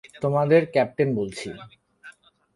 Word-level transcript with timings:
তোমাদের 0.21 0.61
ক্যাপ্টেন 0.71 1.09
বলছি। 1.15 1.49